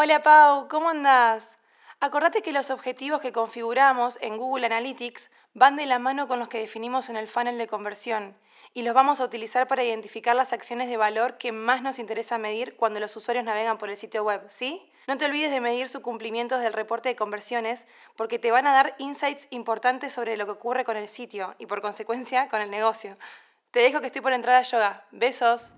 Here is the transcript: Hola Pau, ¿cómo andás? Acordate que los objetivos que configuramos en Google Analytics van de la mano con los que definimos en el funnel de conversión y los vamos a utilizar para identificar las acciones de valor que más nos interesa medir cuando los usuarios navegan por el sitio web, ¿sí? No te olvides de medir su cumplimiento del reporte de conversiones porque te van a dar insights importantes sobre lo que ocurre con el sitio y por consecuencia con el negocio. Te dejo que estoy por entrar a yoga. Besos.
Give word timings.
Hola 0.00 0.22
Pau, 0.22 0.68
¿cómo 0.68 0.90
andás? 0.90 1.56
Acordate 1.98 2.40
que 2.40 2.52
los 2.52 2.70
objetivos 2.70 3.20
que 3.20 3.32
configuramos 3.32 4.16
en 4.22 4.36
Google 4.36 4.66
Analytics 4.66 5.28
van 5.54 5.74
de 5.74 5.86
la 5.86 5.98
mano 5.98 6.28
con 6.28 6.38
los 6.38 6.48
que 6.48 6.60
definimos 6.60 7.10
en 7.10 7.16
el 7.16 7.26
funnel 7.26 7.58
de 7.58 7.66
conversión 7.66 8.36
y 8.72 8.82
los 8.82 8.94
vamos 8.94 9.18
a 9.18 9.24
utilizar 9.24 9.66
para 9.66 9.82
identificar 9.82 10.36
las 10.36 10.52
acciones 10.52 10.88
de 10.88 10.96
valor 10.96 11.36
que 11.36 11.50
más 11.50 11.82
nos 11.82 11.98
interesa 11.98 12.38
medir 12.38 12.76
cuando 12.76 13.00
los 13.00 13.16
usuarios 13.16 13.44
navegan 13.44 13.76
por 13.76 13.90
el 13.90 13.96
sitio 13.96 14.22
web, 14.22 14.44
¿sí? 14.46 14.88
No 15.08 15.16
te 15.16 15.24
olvides 15.24 15.50
de 15.50 15.60
medir 15.60 15.88
su 15.88 16.00
cumplimiento 16.00 16.60
del 16.60 16.74
reporte 16.74 17.08
de 17.08 17.16
conversiones 17.16 17.88
porque 18.14 18.38
te 18.38 18.52
van 18.52 18.68
a 18.68 18.72
dar 18.72 18.94
insights 18.98 19.48
importantes 19.50 20.12
sobre 20.12 20.36
lo 20.36 20.46
que 20.46 20.52
ocurre 20.52 20.84
con 20.84 20.96
el 20.96 21.08
sitio 21.08 21.56
y 21.58 21.66
por 21.66 21.82
consecuencia 21.82 22.48
con 22.48 22.60
el 22.60 22.70
negocio. 22.70 23.18
Te 23.72 23.80
dejo 23.80 24.00
que 24.00 24.06
estoy 24.06 24.22
por 24.22 24.32
entrar 24.32 24.54
a 24.54 24.62
yoga. 24.62 25.08
Besos. 25.10 25.72